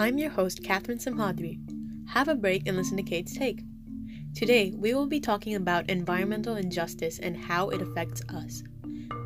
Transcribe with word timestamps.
I'm 0.00 0.16
your 0.16 0.30
host, 0.30 0.64
Catherine 0.64 0.96
Simhadri. 0.96 1.58
Have 2.08 2.28
a 2.28 2.34
break 2.34 2.66
and 2.66 2.74
listen 2.74 2.96
to 2.96 3.02
Kate's 3.02 3.36
Take. 3.36 3.60
Today, 4.34 4.72
we 4.74 4.94
will 4.94 5.06
be 5.06 5.20
talking 5.20 5.56
about 5.56 5.90
environmental 5.90 6.56
injustice 6.56 7.18
and 7.18 7.36
how 7.36 7.68
it 7.68 7.82
affects 7.82 8.22
us. 8.30 8.62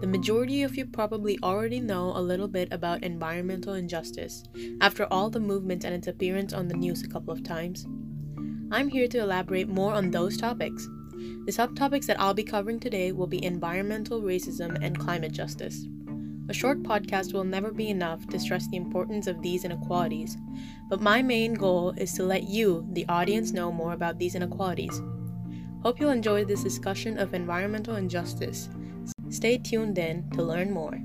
The 0.01 0.09
majority 0.09 0.65
of 0.65 0.77
you 0.77 0.87
probably 0.87 1.39
already 1.45 1.79
know 1.79 2.11
a 2.17 2.21
little 2.21 2.49
bit 2.49 2.73
about 2.73 3.05
environmental 3.05 3.75
injustice 3.75 4.43
after 4.81 5.05
all 5.13 5.31
the 5.31 5.39
movement 5.39 5.85
and 5.85 5.95
its 5.95 6.09
appearance 6.09 6.53
on 6.53 6.67
the 6.67 6.75
news 6.75 7.05
a 7.05 7.09
couple 7.09 7.33
of 7.33 7.45
times. 7.45 7.87
I'm 8.73 8.89
here 8.89 9.07
to 9.07 9.19
elaborate 9.19 9.69
more 9.69 9.93
on 9.93 10.11
those 10.11 10.37
topics. 10.37 10.89
The 11.47 11.53
subtopics 11.53 12.07
that 12.07 12.19
I'll 12.19 12.35
be 12.35 12.43
covering 12.43 12.81
today 12.81 13.13
will 13.13 13.29
be 13.29 13.45
environmental 13.45 14.23
racism 14.23 14.77
and 14.83 14.99
climate 14.99 15.31
justice. 15.31 15.87
A 16.47 16.53
short 16.53 16.83
podcast 16.83 17.33
will 17.33 17.45
never 17.45 17.73
be 17.73 17.89
enough 17.89 18.27
to 18.29 18.39
stress 18.39 18.69
the 18.69 18.77
importance 18.77 19.27
of 19.27 19.41
these 19.41 19.65
inequalities, 19.65 20.37
but 20.91 21.01
my 21.01 21.23
main 21.23 21.55
goal 21.55 21.95
is 21.97 22.13
to 22.15 22.23
let 22.23 22.43
you, 22.43 22.87
the 22.93 23.07
audience, 23.09 23.53
know 23.53 23.73
more 23.73 23.95
about 23.95 24.19
these 24.19 24.35
inequalities. 24.35 25.01
Hope 25.83 25.99
you'll 25.99 26.11
enjoy 26.11 26.45
this 26.45 26.63
discussion 26.63 27.19
of 27.19 27.33
environmental 27.33 27.97
injustice. 27.97 28.69
Stay 29.31 29.57
tuned 29.57 29.97
in 29.97 30.29
to 30.33 30.43
learn 30.43 30.71
more. 30.71 31.01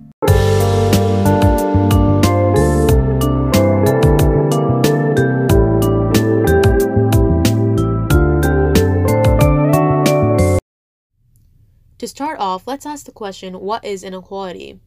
To 11.97 12.07
start 12.07 12.39
off, 12.39 12.67
let's 12.67 12.85
ask 12.85 13.05
the 13.05 13.13
question 13.13 13.61
what 13.61 13.85
is 13.85 14.03
inequality? 14.03 14.81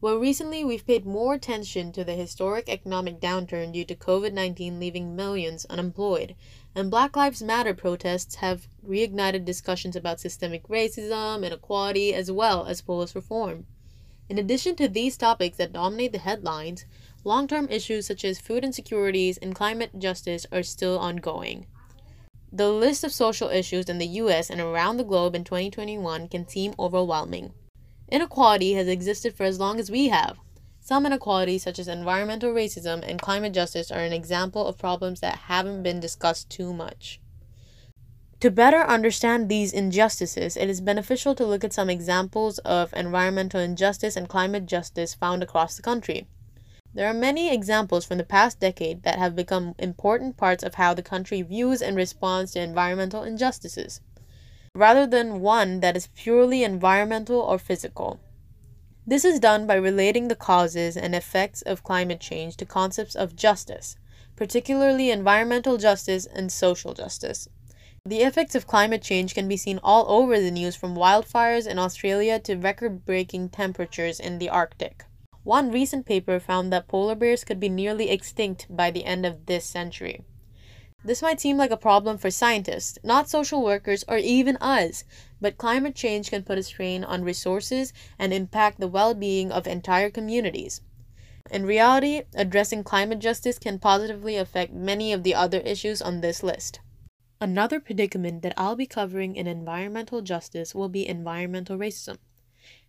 Well, 0.00 0.18
recently 0.18 0.64
we've 0.64 0.86
paid 0.86 1.04
more 1.04 1.34
attention 1.34 1.90
to 1.90 2.04
the 2.04 2.14
historic 2.14 2.68
economic 2.68 3.18
downturn 3.18 3.72
due 3.72 3.84
to 3.86 3.96
COVID 3.96 4.32
19 4.32 4.78
leaving 4.78 5.16
millions 5.16 5.64
unemployed, 5.64 6.36
and 6.72 6.88
Black 6.88 7.16
Lives 7.16 7.42
Matter 7.42 7.74
protests 7.74 8.36
have 8.36 8.68
reignited 8.86 9.44
discussions 9.44 9.96
about 9.96 10.20
systemic 10.20 10.68
racism, 10.68 11.44
inequality, 11.44 12.14
as 12.14 12.30
well 12.30 12.66
as 12.66 12.80
police 12.80 13.16
reform. 13.16 13.66
In 14.28 14.38
addition 14.38 14.76
to 14.76 14.86
these 14.86 15.16
topics 15.16 15.56
that 15.56 15.72
dominate 15.72 16.12
the 16.12 16.18
headlines, 16.18 16.84
long 17.24 17.48
term 17.48 17.66
issues 17.68 18.06
such 18.06 18.24
as 18.24 18.38
food 18.38 18.62
insecurities 18.62 19.36
and 19.38 19.52
climate 19.52 19.98
justice 19.98 20.46
are 20.52 20.62
still 20.62 20.96
ongoing. 20.96 21.66
The 22.52 22.70
list 22.70 23.02
of 23.02 23.10
social 23.10 23.48
issues 23.48 23.88
in 23.88 23.98
the 23.98 24.06
US 24.22 24.48
and 24.48 24.60
around 24.60 24.98
the 24.98 25.02
globe 25.02 25.34
in 25.34 25.42
2021 25.42 26.28
can 26.28 26.46
seem 26.46 26.74
overwhelming. 26.78 27.52
Inequality 28.10 28.72
has 28.72 28.88
existed 28.88 29.34
for 29.34 29.44
as 29.44 29.60
long 29.60 29.78
as 29.78 29.90
we 29.90 30.08
have. 30.08 30.38
Some 30.80 31.04
inequalities, 31.04 31.62
such 31.62 31.78
as 31.78 31.88
environmental 31.88 32.54
racism 32.54 33.06
and 33.06 33.20
climate 33.20 33.52
justice, 33.52 33.90
are 33.90 34.00
an 34.00 34.14
example 34.14 34.66
of 34.66 34.78
problems 34.78 35.20
that 35.20 35.40
haven't 35.50 35.82
been 35.82 36.00
discussed 36.00 36.48
too 36.48 36.72
much. 36.72 37.20
To 38.40 38.50
better 38.50 38.82
understand 38.82 39.48
these 39.48 39.74
injustices, 39.74 40.56
it 40.56 40.70
is 40.70 40.80
beneficial 40.80 41.34
to 41.34 41.44
look 41.44 41.64
at 41.64 41.74
some 41.74 41.90
examples 41.90 42.58
of 42.60 42.94
environmental 42.94 43.60
injustice 43.60 44.16
and 44.16 44.28
climate 44.28 44.64
justice 44.64 45.12
found 45.12 45.42
across 45.42 45.76
the 45.76 45.82
country. 45.82 46.26
There 46.94 47.08
are 47.08 47.14
many 47.14 47.52
examples 47.52 48.06
from 48.06 48.16
the 48.16 48.24
past 48.24 48.58
decade 48.58 49.02
that 49.02 49.18
have 49.18 49.36
become 49.36 49.74
important 49.78 50.38
parts 50.38 50.64
of 50.64 50.76
how 50.76 50.94
the 50.94 51.02
country 51.02 51.42
views 51.42 51.82
and 51.82 51.96
responds 51.96 52.52
to 52.52 52.60
environmental 52.60 53.22
injustices 53.22 54.00
rather 54.78 55.08
than 55.08 55.40
one 55.40 55.80
that 55.80 55.96
is 55.96 56.06
purely 56.14 56.62
environmental 56.62 57.40
or 57.40 57.58
physical. 57.58 58.20
This 59.04 59.24
is 59.24 59.40
done 59.40 59.66
by 59.66 59.74
relating 59.74 60.28
the 60.28 60.36
causes 60.36 60.96
and 60.96 61.16
effects 61.16 61.62
of 61.62 61.82
climate 61.82 62.20
change 62.20 62.56
to 62.58 62.64
concepts 62.64 63.16
of 63.16 63.34
justice, 63.34 63.96
particularly 64.36 65.10
environmental 65.10 65.78
justice 65.78 66.26
and 66.26 66.52
social 66.52 66.94
justice. 66.94 67.48
The 68.06 68.20
effects 68.20 68.54
of 68.54 68.68
climate 68.68 69.02
change 69.02 69.34
can 69.34 69.48
be 69.48 69.56
seen 69.56 69.80
all 69.82 70.08
over 70.08 70.38
the 70.38 70.52
news 70.52 70.76
from 70.76 70.94
wildfires 70.94 71.66
in 71.66 71.80
Australia 71.80 72.38
to 72.40 72.54
record 72.54 73.04
breaking 73.04 73.48
temperatures 73.48 74.20
in 74.20 74.38
the 74.38 74.48
Arctic. 74.48 75.04
One 75.42 75.72
recent 75.72 76.06
paper 76.06 76.38
found 76.38 76.72
that 76.72 76.86
polar 76.86 77.16
bears 77.16 77.42
could 77.42 77.58
be 77.58 77.68
nearly 77.68 78.10
extinct 78.10 78.68
by 78.70 78.92
the 78.92 79.04
end 79.04 79.26
of 79.26 79.46
this 79.46 79.64
century. 79.64 80.22
This 81.08 81.22
might 81.22 81.40
seem 81.40 81.56
like 81.56 81.70
a 81.70 81.78
problem 81.78 82.18
for 82.18 82.30
scientists, 82.30 82.98
not 83.02 83.30
social 83.30 83.62
workers, 83.62 84.04
or 84.06 84.18
even 84.18 84.58
us, 84.58 85.04
but 85.40 85.56
climate 85.56 85.94
change 85.94 86.28
can 86.28 86.42
put 86.42 86.58
a 86.58 86.62
strain 86.62 87.02
on 87.02 87.24
resources 87.24 87.94
and 88.18 88.30
impact 88.30 88.78
the 88.78 88.88
well 88.88 89.14
being 89.14 89.50
of 89.50 89.66
entire 89.66 90.10
communities. 90.10 90.82
In 91.50 91.64
reality, 91.64 92.24
addressing 92.34 92.84
climate 92.84 93.20
justice 93.20 93.58
can 93.58 93.78
positively 93.78 94.36
affect 94.36 94.74
many 94.74 95.14
of 95.14 95.22
the 95.22 95.34
other 95.34 95.60
issues 95.60 96.02
on 96.02 96.20
this 96.20 96.42
list. 96.42 96.80
Another 97.40 97.80
predicament 97.80 98.42
that 98.42 98.52
I'll 98.58 98.76
be 98.76 98.84
covering 98.84 99.34
in 99.34 99.46
environmental 99.46 100.20
justice 100.20 100.74
will 100.74 100.90
be 100.90 101.08
environmental 101.08 101.78
racism. 101.78 102.18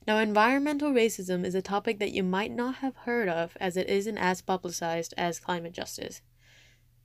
Now, 0.05 0.17
environmental 0.17 0.91
racism 0.91 1.45
is 1.45 1.55
a 1.55 1.61
topic 1.61 1.99
that 1.99 2.11
you 2.11 2.23
might 2.23 2.51
not 2.51 2.75
have 2.83 2.97
heard 2.97 3.29
of 3.29 3.55
as 3.61 3.77
it 3.77 3.87
isn't 3.87 4.17
as 4.17 4.41
publicized 4.41 5.13
as 5.15 5.39
climate 5.39 5.71
justice. 5.71 6.21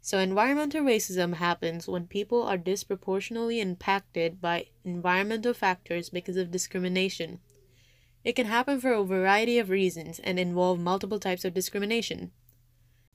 So, 0.04 0.18
environmental 0.18 0.82
racism 0.82 1.36
happens 1.36 1.88
when 1.88 2.08
people 2.08 2.42
are 2.42 2.58
disproportionately 2.58 3.58
impacted 3.58 4.38
by 4.38 4.66
environmental 4.84 5.54
factors 5.54 6.10
because 6.10 6.36
of 6.36 6.50
discrimination. 6.50 7.40
It 8.22 8.36
can 8.36 8.44
happen 8.44 8.82
for 8.82 8.92
a 8.92 9.02
variety 9.02 9.58
of 9.58 9.70
reasons 9.70 10.18
and 10.18 10.38
involve 10.38 10.78
multiple 10.78 11.18
types 11.18 11.46
of 11.46 11.54
discrimination. 11.54 12.32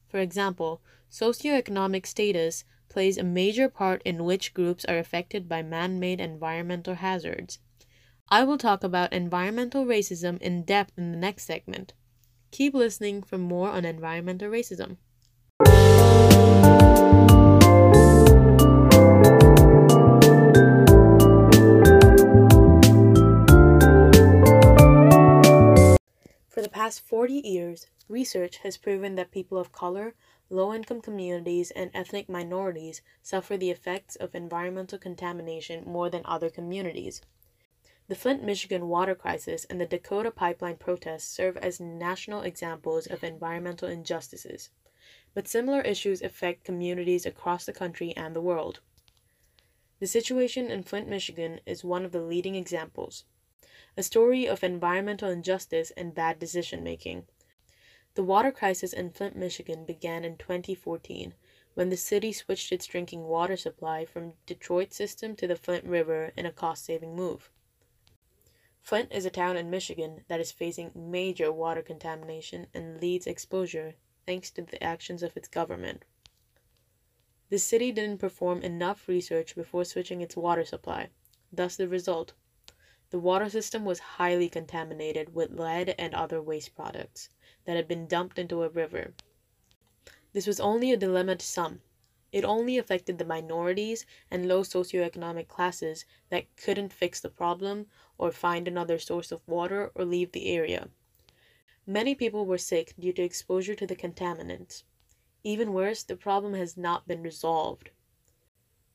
For 0.07 0.17
example, 0.19 0.81
socioeconomic 1.11 2.07
status 2.07 2.63
plays 2.89 3.19
a 3.19 3.23
major 3.23 3.69
part 3.69 4.01
in 4.03 4.23
which 4.23 4.55
groups 4.55 4.83
are 4.85 4.97
affected 4.97 5.47
by 5.47 5.61
man 5.61 5.99
made 5.99 6.19
environmental 6.19 6.95
hazards. 6.95 7.59
I 8.29 8.43
will 8.43 8.57
talk 8.57 8.83
about 8.83 9.13
environmental 9.13 9.85
racism 9.85 10.41
in 10.41 10.63
depth 10.63 10.97
in 10.97 11.11
the 11.11 11.19
next 11.19 11.43
segment. 11.43 11.93
Keep 12.49 12.73
listening 12.73 13.21
for 13.21 13.37
more 13.37 13.69
on 13.69 13.85
environmental 13.85 14.49
racism. 14.49 14.97
Past 26.89 27.07
40 27.07 27.47
years, 27.47 27.85
research 28.07 28.57
has 28.63 28.75
proven 28.75 29.13
that 29.13 29.29
people 29.29 29.59
of 29.59 29.71
color, 29.71 30.15
low 30.49 30.73
income 30.73 31.01
communities, 31.01 31.69
and 31.69 31.91
ethnic 31.93 32.27
minorities 32.27 33.03
suffer 33.21 33.55
the 33.57 33.69
effects 33.69 34.15
of 34.15 34.33
environmental 34.33 34.97
contamination 34.97 35.83
more 35.85 36.09
than 36.09 36.23
other 36.25 36.49
communities. 36.49 37.21
The 38.07 38.15
Flint, 38.15 38.43
Michigan 38.43 38.87
water 38.87 39.13
crisis 39.13 39.65
and 39.65 39.79
the 39.79 39.85
Dakota 39.85 40.31
pipeline 40.31 40.77
protests 40.77 41.27
serve 41.29 41.57
as 41.57 41.79
national 41.79 42.41
examples 42.41 43.05
of 43.05 43.23
environmental 43.23 43.87
injustices, 43.87 44.71
but 45.35 45.47
similar 45.47 45.81
issues 45.81 46.23
affect 46.23 46.63
communities 46.63 47.23
across 47.23 47.67
the 47.67 47.71
country 47.71 48.17
and 48.17 48.35
the 48.35 48.41
world. 48.41 48.79
The 49.99 50.07
situation 50.07 50.71
in 50.71 50.81
Flint, 50.81 51.07
Michigan 51.07 51.59
is 51.67 51.83
one 51.83 52.03
of 52.03 52.11
the 52.11 52.23
leading 52.23 52.55
examples 52.55 53.25
a 53.99 54.01
story 54.01 54.47
of 54.47 54.63
environmental 54.63 55.29
injustice 55.29 55.91
and 55.97 56.15
bad 56.15 56.39
decision 56.39 56.81
making. 56.81 57.25
The 58.15 58.23
water 58.23 58.49
crisis 58.49 58.93
in 58.93 59.09
Flint, 59.09 59.35
Michigan 59.35 59.83
began 59.83 60.23
in 60.23 60.37
2014 60.37 61.33
when 61.73 61.89
the 61.89 61.97
city 61.97 62.31
switched 62.31 62.71
its 62.71 62.85
drinking 62.85 63.25
water 63.25 63.57
supply 63.57 64.05
from 64.05 64.35
Detroit 64.45 64.93
system 64.93 65.35
to 65.35 65.47
the 65.47 65.57
Flint 65.57 65.83
River 65.83 66.31
in 66.37 66.45
a 66.45 66.51
cost-saving 66.53 67.13
move. 67.13 67.51
Flint 68.81 69.11
is 69.11 69.25
a 69.25 69.29
town 69.29 69.57
in 69.57 69.69
Michigan 69.69 70.23
that 70.29 70.39
is 70.39 70.53
facing 70.53 70.91
major 70.95 71.51
water 71.51 71.81
contamination 71.81 72.67
and 72.73 73.01
leads 73.01 73.27
exposure 73.27 73.95
thanks 74.25 74.49
to 74.51 74.61
the 74.61 74.81
actions 74.81 75.21
of 75.21 75.35
its 75.35 75.49
government. 75.49 76.05
The 77.49 77.59
city 77.59 77.91
didn't 77.91 78.19
perform 78.19 78.61
enough 78.61 79.09
research 79.09 79.57
before 79.57 79.83
switching 79.83 80.21
its 80.21 80.37
water 80.37 80.63
supply. 80.63 81.09
Thus 81.51 81.75
the 81.75 81.89
result 81.89 82.31
the 83.09 83.19
water 83.19 83.49
system 83.49 83.85
was 83.85 83.99
highly 83.99 84.49
contaminated 84.49 85.33
with 85.33 85.51
lead 85.51 85.95
and 85.97 86.13
other 86.13 86.41
waste 86.41 86.75
products 86.75 87.29
that 87.65 87.75
had 87.75 87.87
been 87.87 88.07
dumped 88.07 88.37
into 88.37 88.63
a 88.63 88.69
river. 88.69 89.13
This 90.33 90.45
was 90.45 90.59
only 90.59 90.91
a 90.91 90.97
dilemma 90.97 91.35
to 91.35 91.45
some. 91.45 91.81
It 92.31 92.45
only 92.45 92.77
affected 92.77 93.17
the 93.17 93.25
minorities 93.25 94.05
and 94.29 94.47
low 94.47 94.61
socioeconomic 94.61 95.47
classes 95.47 96.05
that 96.29 96.55
couldn't 96.55 96.93
fix 96.93 97.19
the 97.19 97.29
problem 97.29 97.87
or 98.19 98.31
find 98.31 98.67
another 98.67 98.99
source 98.99 99.31
of 99.31 99.47
water 99.47 99.91
or 99.95 100.05
leave 100.05 100.31
the 100.31 100.47
area. 100.47 100.89
Many 101.87 102.13
people 102.13 102.45
were 102.45 102.59
sick 102.59 102.93
due 102.99 103.13
to 103.13 103.23
exposure 103.23 103.73
to 103.73 103.87
the 103.87 103.95
contaminants. 103.95 104.83
Even 105.43 105.73
worse, 105.73 106.03
the 106.03 106.15
problem 106.15 106.53
has 106.53 106.77
not 106.77 107.07
been 107.07 107.23
resolved. 107.23 107.89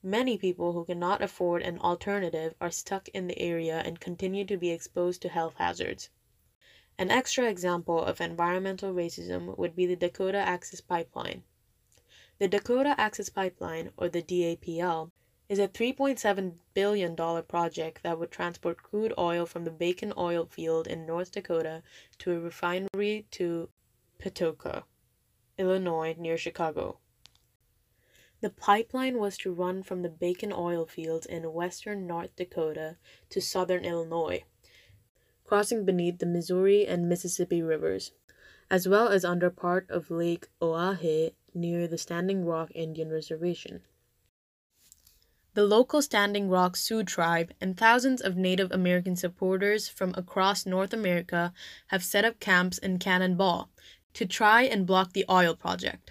Many 0.07 0.37
people 0.37 0.75
who 0.75 0.85
cannot 0.85 1.23
afford 1.23 1.63
an 1.63 1.79
alternative 1.79 2.55
are 2.61 2.71
stuck 2.71 3.09
in 3.09 3.27
the 3.27 3.39
area 3.39 3.81
and 3.87 3.99
continue 3.99 4.45
to 4.45 4.59
be 4.59 4.69
exposed 4.69 5.23
to 5.23 5.31
health 5.31 5.55
hazards. 5.57 6.11
An 6.99 7.11
extra 7.11 7.49
example 7.49 8.05
of 8.05 8.21
environmental 8.21 8.93
racism 8.93 9.57
would 9.57 9.75
be 9.75 9.87
the 9.87 9.97
Dakota 9.97 10.37
Access 10.37 10.83
Pipeline. 10.83 11.43
The 12.39 12.49
Dakota 12.49 12.95
Access 12.99 13.31
Pipeline, 13.31 13.93
or 13.97 14.11
the 14.11 14.21
DAPL, 14.21 15.11
is 15.49 15.59
a 15.59 15.69
$3.7 15.69 16.57
billion 16.75 17.17
project 17.45 18.03
that 18.03 18.19
would 18.19 18.31
transport 18.31 18.83
crude 18.83 19.15
oil 19.17 19.47
from 19.47 19.65
the 19.65 19.71
Bakken 19.71 20.13
oil 20.19 20.45
field 20.45 20.87
in 20.87 21.07
North 21.07 21.33
Dakota 21.33 21.83
to 22.19 22.33
a 22.33 22.41
refinery 22.41 23.27
to 23.31 23.71
Patoka, 24.19 24.85
Illinois, 25.57 26.15
near 26.19 26.37
Chicago. 26.37 26.99
The 28.41 28.51
pipeline 28.51 29.19
was 29.19 29.39
to 29.39 29.53
run 29.53 29.83
from 29.83 30.03
the 30.03 30.09
Bakken 30.09 30.53
oil 30.53 30.87
fields 30.87 31.25
in 31.27 31.53
western 31.53 32.07
North 32.07 32.37
Dakota 32.37 32.97
to 33.31 33.41
southern 33.41 33.85
Illinois, 33.85 34.45
crossing 35.45 35.85
beneath 35.85 36.19
the 36.19 36.27
Missouri 36.27 36.87
and 36.87 37.09
Mississippi 37.09 37.63
rivers, 37.63 38.13
as 38.71 38.89
well 38.89 39.09
as 39.09 39.25
under 39.25 39.51
part 39.51 39.89
of 39.91 40.11
Lake 40.11 40.49
Oahe 40.61 41.35
near 41.55 41.87
the 41.87 41.97
Standing 41.97 42.45
Rock 42.45 42.71
Indian 42.75 43.11
Reservation. 43.11 43.83
The 45.55 45.65
local 45.65 46.03
Standing 46.03 46.49
Rock 46.49 46.77
Sioux 46.77 47.05
tribe 47.05 47.53
and 47.61 47.77
thousands 47.77 48.21
of 48.21 48.37
Native 48.37 48.73
American 48.73 49.15
supporters 49.15 49.89
from 49.89 50.13
across 50.17 50.67
North 50.67 50.93
America 50.93 51.53
have 51.89 52.03
set 52.03 52.25
up 52.25 52.41
camps 52.41 52.79
in 52.79 52.99
Cannonball 52.99 53.71
to 54.15 54.27
try 54.27 54.63
and 54.63 54.85
block 54.85 55.13
the 55.13 55.25
oil 55.31 55.55
project. 55.55 56.11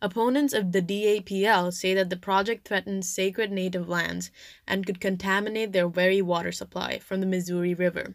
Opponents 0.00 0.52
of 0.52 0.72
the 0.72 0.82
DAPL 0.82 1.72
say 1.72 1.94
that 1.94 2.10
the 2.10 2.16
project 2.16 2.66
threatens 2.66 3.08
sacred 3.08 3.50
native 3.50 3.88
lands 3.88 4.30
and 4.66 4.86
could 4.86 5.00
contaminate 5.00 5.72
their 5.72 5.88
very 5.88 6.22
water 6.22 6.52
supply 6.52 6.98
from 6.98 7.20
the 7.20 7.26
Missouri 7.26 7.74
River, 7.74 8.14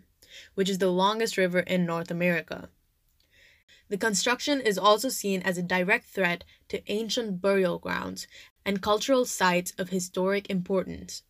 which 0.55 0.69
is 0.69 0.77
the 0.77 0.91
longest 0.91 1.37
river 1.37 1.59
in 1.59 1.85
North 1.85 2.09
America. 2.09 2.69
The 3.89 3.97
construction 3.97 4.61
is 4.61 4.77
also 4.77 5.09
seen 5.09 5.41
as 5.41 5.57
a 5.57 5.61
direct 5.61 6.05
threat 6.05 6.43
to 6.69 6.81
ancient 6.91 7.41
burial 7.41 7.79
grounds 7.79 8.27
and 8.65 8.81
cultural 8.81 9.25
sites 9.25 9.73
of 9.77 9.89
historic 9.89 10.49
importance. 10.49 11.23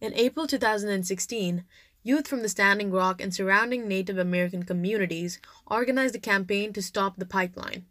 In 0.00 0.12
April 0.14 0.46
2016, 0.46 1.64
youth 2.02 2.26
from 2.26 2.42
the 2.42 2.48
Standing 2.48 2.90
Rock 2.90 3.20
and 3.20 3.32
surrounding 3.32 3.86
Native 3.86 4.18
American 4.18 4.64
communities 4.64 5.40
organized 5.66 6.16
a 6.16 6.18
campaign 6.18 6.72
to 6.72 6.82
stop 6.82 7.16
the 7.16 7.26
pipeline 7.26 7.86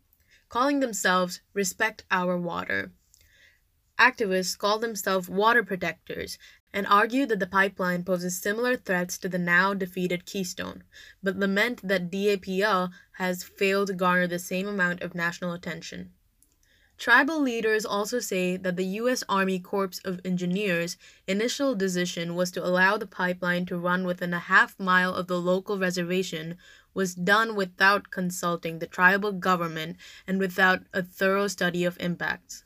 calling 0.51 0.81
themselves 0.81 1.39
Respect 1.53 2.03
Our 2.11 2.37
Water. 2.37 2.91
Activists 3.97 4.57
call 4.57 4.79
themselves 4.79 5.29
water 5.29 5.63
protectors 5.63 6.37
and 6.73 6.85
argue 6.87 7.25
that 7.27 7.39
the 7.39 7.47
pipeline 7.47 8.03
poses 8.03 8.37
similar 8.37 8.75
threats 8.75 9.17
to 9.19 9.29
the 9.29 9.39
now 9.39 9.73
defeated 9.73 10.25
Keystone, 10.25 10.83
but 11.23 11.37
lament 11.37 11.79
that 11.87 12.11
DAPL 12.11 12.91
has 13.13 13.45
failed 13.45 13.87
to 13.87 13.93
garner 13.93 14.27
the 14.27 14.39
same 14.39 14.67
amount 14.67 15.01
of 15.01 15.15
national 15.15 15.53
attention. 15.53 16.11
Tribal 17.01 17.41
leaders 17.41 17.83
also 17.83 18.19
say 18.19 18.57
that 18.57 18.75
the 18.75 18.85
U.S. 19.01 19.23
Army 19.27 19.57
Corps 19.57 19.99
of 20.05 20.21
Engineers' 20.23 20.97
initial 21.25 21.73
decision 21.73 22.35
was 22.35 22.51
to 22.51 22.63
allow 22.63 22.95
the 22.95 23.07
pipeline 23.07 23.65
to 23.65 23.77
run 23.79 24.05
within 24.05 24.35
a 24.35 24.39
half 24.39 24.79
mile 24.79 25.15
of 25.15 25.25
the 25.25 25.41
local 25.41 25.79
reservation 25.79 26.59
was 26.93 27.15
done 27.15 27.55
without 27.55 28.11
consulting 28.11 28.77
the 28.77 28.85
tribal 28.85 29.31
government 29.31 29.97
and 30.27 30.37
without 30.37 30.83
a 30.93 31.01
thorough 31.01 31.47
study 31.47 31.83
of 31.85 31.97
impacts. 31.99 32.65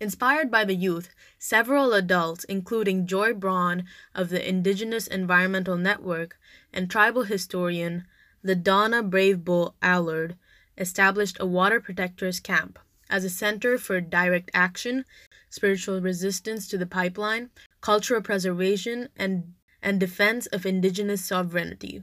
Inspired 0.00 0.50
by 0.50 0.64
the 0.64 0.74
youth, 0.74 1.14
several 1.38 1.92
adults, 1.92 2.42
including 2.42 3.06
Joy 3.06 3.32
Braun 3.32 3.84
of 4.12 4.28
the 4.28 4.44
Indigenous 4.44 5.06
Environmental 5.06 5.76
Network 5.76 6.36
and 6.72 6.90
tribal 6.90 7.22
historian 7.22 8.08
LaDonna 8.44 9.08
Brave 9.08 9.44
Bull 9.44 9.76
Allard, 9.80 10.36
established 10.76 11.36
a 11.38 11.46
water 11.46 11.78
protectors 11.78 12.40
camp 12.40 12.80
as 13.08 13.24
a 13.24 13.30
center 13.30 13.78
for 13.78 14.00
direct 14.00 14.50
action, 14.54 15.04
spiritual 15.50 16.00
resistance 16.00 16.68
to 16.68 16.78
the 16.78 16.86
pipeline, 16.86 17.50
cultural 17.80 18.20
preservation, 18.20 19.08
and, 19.16 19.54
and 19.82 20.00
defense 20.00 20.46
of 20.46 20.66
indigenous 20.66 21.24
sovereignty. 21.24 22.02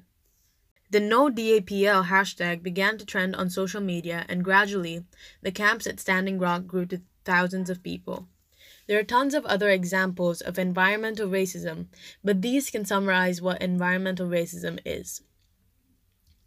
The 0.92 1.00
no 1.00 1.30
DAPL 1.30 2.08
hashtag 2.08 2.64
began 2.64 2.98
to 2.98 3.06
trend 3.06 3.36
on 3.36 3.50
social 3.50 3.82
media, 3.82 4.26
and 4.28 4.44
gradually, 4.44 5.06
the 5.42 5.52
camps 5.52 5.88
at 5.88 6.00
Standing 6.00 6.38
Rock 6.38 6.68
grew 6.68 6.86
to 6.88 7.02
thousands 7.24 7.70
of 7.70 7.82
people. 7.82 8.28
There 8.88 9.00
are 9.00 9.04
tons 9.04 9.34
of 9.34 9.46
other 9.46 9.70
examples 9.70 10.42
of 10.42 10.60
environmental 10.60 11.30
racism, 11.30 11.88
but 12.24 12.42
these 12.42 12.70
can 12.70 12.84
summarize 12.84 13.42
what 13.42 13.62
environmental 13.62 14.28
racism 14.28 14.80
is. 14.84 15.22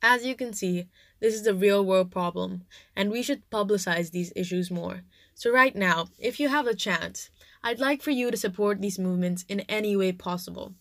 As 0.02 0.26
you 0.26 0.34
can 0.34 0.52
see, 0.52 0.88
this 1.24 1.34
is 1.34 1.46
a 1.46 1.54
real 1.54 1.82
world 1.82 2.10
problem, 2.10 2.64
and 2.94 3.10
we 3.10 3.22
should 3.22 3.48
publicize 3.48 4.10
these 4.10 4.30
issues 4.36 4.70
more. 4.70 5.04
So, 5.34 5.50
right 5.50 5.74
now, 5.74 6.08
if 6.18 6.38
you 6.38 6.50
have 6.50 6.66
a 6.66 6.74
chance, 6.74 7.30
I'd 7.62 7.80
like 7.80 8.02
for 8.02 8.10
you 8.10 8.30
to 8.30 8.36
support 8.36 8.82
these 8.82 8.98
movements 8.98 9.46
in 9.48 9.60
any 9.60 9.96
way 9.96 10.12
possible. 10.12 10.74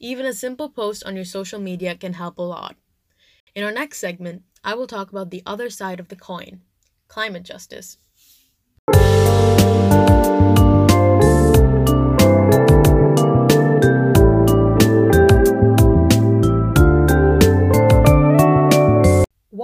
Even 0.00 0.26
a 0.26 0.32
simple 0.32 0.68
post 0.68 1.04
on 1.04 1.14
your 1.14 1.24
social 1.24 1.60
media 1.60 1.94
can 1.94 2.14
help 2.14 2.36
a 2.36 2.42
lot. 2.42 2.74
In 3.54 3.62
our 3.62 3.70
next 3.70 3.98
segment, 3.98 4.42
I 4.64 4.74
will 4.74 4.88
talk 4.88 5.10
about 5.10 5.30
the 5.30 5.44
other 5.46 5.70
side 5.70 6.00
of 6.00 6.08
the 6.08 6.16
coin 6.16 6.62
climate 7.06 7.44
justice. 7.44 7.96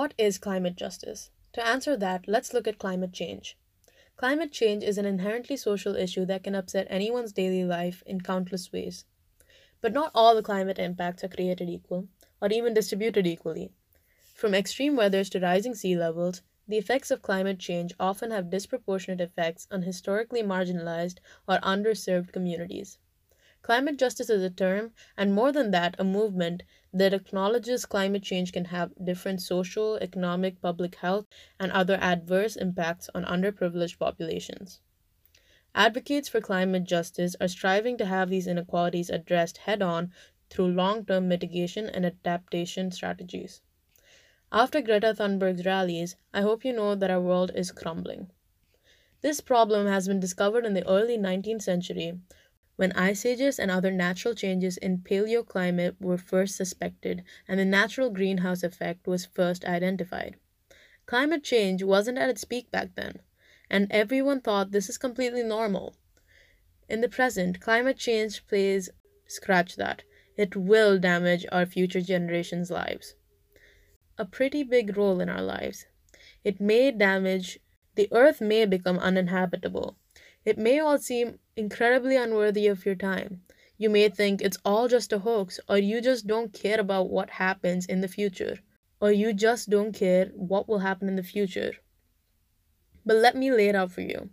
What 0.03 0.15
is 0.19 0.37
climate 0.37 0.75
justice? 0.75 1.31
To 1.53 1.65
answer 1.65 1.97
that, 1.97 2.27
let's 2.27 2.53
look 2.53 2.67
at 2.67 2.81
climate 2.81 3.13
change. 3.13 3.57
Climate 4.17 4.51
change 4.51 4.83
is 4.83 4.99
an 4.99 5.05
inherently 5.07 5.57
social 5.57 5.95
issue 5.95 6.27
that 6.27 6.43
can 6.43 6.57
upset 6.57 6.89
anyone's 6.91 7.31
daily 7.31 7.63
life 7.63 8.03
in 8.05 8.21
countless 8.21 8.73
ways. 8.73 9.05
But 9.81 9.93
not 9.93 10.11
all 10.13 10.35
the 10.35 10.43
climate 10.43 10.81
impacts 10.81 11.23
are 11.23 11.29
created 11.29 11.71
equal, 11.71 12.09
or 12.41 12.49
even 12.49 12.75
distributed 12.75 13.29
equally. 13.29 13.71
From 14.35 14.57
extreme 14.57 14.97
weathers 14.97 15.31
to 15.31 15.39
rising 15.39 15.77
sea 15.77 15.97
levels, 15.97 16.43
the 16.67 16.79
effects 16.79 17.13
of 17.13 17.23
climate 17.23 17.61
change 17.61 17.95
often 18.01 18.33
have 18.33 18.51
disproportionate 18.51 19.21
effects 19.21 19.69
on 19.71 19.83
historically 19.83 20.43
marginalized 20.43 21.19
or 21.47 21.59
underserved 21.59 22.33
communities. 22.33 22.99
Climate 23.63 23.97
justice 23.99 24.29
is 24.29 24.43
a 24.43 24.51
term, 24.51 24.93
and 25.17 25.33
more 25.33 25.53
than 25.53 25.71
that, 25.71 25.95
a 25.99 26.05
movement 26.05 26.65
that 26.93 27.15
acknowledges 27.15 27.87
climate 27.87 28.23
change 28.23 28.53
can 28.53 28.67
have 28.67 28.93
different 29.03 29.41
social, 29.41 29.97
economic, 29.97 30.61
public 30.61 30.97
health, 30.97 31.27
and 31.59 31.73
other 31.73 31.95
adverse 32.01 32.57
impacts 32.57 33.09
on 33.15 33.25
underprivileged 33.25 33.99
populations. 33.99 34.81
Advocates 35.75 36.29
for 36.29 36.41
climate 36.41 36.85
justice 36.85 37.37
are 37.41 37.49
striving 37.49 37.99
to 37.99 38.07
have 38.07 38.31
these 38.31 38.47
inequalities 38.47 39.11
addressed 39.11 39.59
head 39.59 39.83
on 39.83 40.13
through 40.51 40.73
long 40.73 41.05
term 41.05 41.29
mitigation 41.29 41.89
and 41.89 42.07
adaptation 42.07 42.91
strategies. 42.91 43.61
After 44.53 44.81
Greta 44.81 45.15
Thunberg's 45.15 45.67
rallies, 45.67 46.17
I 46.33 46.43
hope 46.43 46.65
you 46.65 46.73
know 46.73 46.95
that 46.95 47.11
our 47.11 47.21
world 47.21 47.53
is 47.55 47.73
crumbling. 47.73 48.31
This 49.23 49.41
problem 49.41 49.87
has 49.87 50.09
been 50.09 50.21
discovered 50.21 50.67
in 50.67 50.75
the 50.75 50.87
early 50.87 51.17
19th 51.17 51.63
century 51.63 52.21
when 52.83 52.91
ice 52.95 53.25
ages 53.25 53.61
and 53.61 53.71
other 53.71 53.93
natural 53.93 54.35
changes 54.35 54.77
in 54.77 54.99
paleoclimate 54.99 55.95
were 56.01 56.19
first 56.19 56.57
suspected 56.57 57.23
and 57.47 57.61
the 57.61 57.65
natural 57.65 58.11
greenhouse 58.11 58.65
effect 58.65 59.07
was 59.07 59.25
first 59.25 59.65
identified. 59.65 60.35
Climate 61.07 61.45
change 61.45 61.85
wasn't 61.85 62.19
at 62.19 62.29
its 62.29 62.43
peak 62.43 62.73
back 62.73 62.97
then, 62.97 63.21
and 63.71 63.87
everyone 63.93 64.41
thought 64.41 64.73
this 64.73 64.89
is 64.89 64.99
completely 64.99 65.45
normal. 65.45 65.95
In 66.89 67.03
the 67.03 67.09
present, 67.09 67.61
climate 67.61 67.99
change 67.99 68.45
plays 68.49 68.91
scratch 69.29 69.77
that. 69.77 70.03
It 70.37 70.57
will 70.57 70.99
damage 70.99 71.47
our 71.53 71.67
future 71.67 72.01
generations' 72.01 72.69
lives 72.69 73.15
a 74.19 74.25
pretty 74.25 74.65
big 74.65 74.97
role 74.97 75.21
in 75.21 75.29
our 75.29 75.41
lives. 75.41 75.87
It 76.43 76.61
may 76.61 76.91
damage, 76.91 77.61
the 77.95 78.09
earth 78.11 78.41
may 78.41 78.67
become 78.67 78.99
uninhabitable. 78.99 79.97
It 80.45 80.59
may 80.59 80.81
all 80.81 80.99
seem 80.99 81.39
incredibly 81.57 82.17
unworthy 82.17 82.67
of 82.67 82.85
your 82.85 82.97
time. 82.97 83.43
You 83.79 83.91
may 83.91 84.09
think 84.09 84.43
it's 84.43 84.59
all 84.65 84.89
just 84.89 85.13
a 85.13 85.21
hoax, 85.21 85.61
or 85.69 85.79
you 85.79 86.01
just 86.01 86.27
don't 86.27 86.53
care 86.53 86.81
about 86.81 87.11
what 87.11 87.31
happens 87.31 87.87
in 87.87 88.01
the 88.01 88.09
future, 88.09 88.59
or 89.01 89.13
you 89.13 89.33
just 89.33 89.71
don't 89.71 89.93
care 89.93 90.27
what 90.35 90.69
will 90.69 90.81
happen 90.81 91.09
in 91.09 91.17
the 91.17 91.23
future. 91.23 91.73
But 93.05 93.17
let 93.17 93.37
me 93.37 93.53
lay 93.53 93.69
it 93.69 93.75
out 93.75 93.91
for 93.91 94.01
you. 94.01 94.31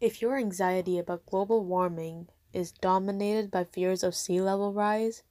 If 0.00 0.22
your 0.22 0.36
anxiety 0.36 0.98
about 0.98 1.26
global 1.26 1.62
warming 1.64 2.28
is 2.54 2.72
dominated 2.72 3.50
by 3.50 3.64
fears 3.64 4.02
of 4.02 4.14
sea 4.14 4.40
level 4.40 4.72
rise, 4.72 5.22